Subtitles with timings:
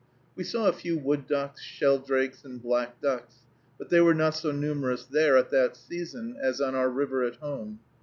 [0.35, 3.35] We saw a few wood ducks, sheldrakes, and black ducks,
[3.77, 7.35] but they were not so numerous there at that season as on our river at
[7.35, 7.81] home.